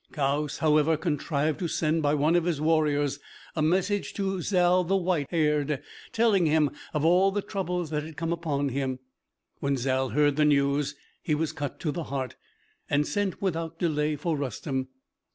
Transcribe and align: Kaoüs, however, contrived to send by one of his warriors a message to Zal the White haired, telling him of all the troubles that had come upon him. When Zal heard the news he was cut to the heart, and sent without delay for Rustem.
Kaoüs, 0.11 0.57
however, 0.57 0.97
contrived 0.97 1.59
to 1.59 1.67
send 1.67 2.01
by 2.01 2.15
one 2.15 2.35
of 2.35 2.45
his 2.45 2.59
warriors 2.59 3.19
a 3.55 3.61
message 3.61 4.15
to 4.15 4.41
Zal 4.41 4.83
the 4.83 4.95
White 4.95 5.29
haired, 5.29 5.79
telling 6.11 6.47
him 6.47 6.71
of 6.91 7.05
all 7.05 7.29
the 7.31 7.43
troubles 7.43 7.91
that 7.91 8.01
had 8.01 8.17
come 8.17 8.33
upon 8.33 8.69
him. 8.69 8.97
When 9.59 9.77
Zal 9.77 10.09
heard 10.09 10.37
the 10.37 10.43
news 10.45 10.95
he 11.21 11.35
was 11.35 11.51
cut 11.51 11.79
to 11.81 11.91
the 11.91 12.05
heart, 12.05 12.35
and 12.89 13.05
sent 13.05 13.43
without 13.43 13.77
delay 13.77 14.15
for 14.15 14.35
Rustem. 14.35 14.87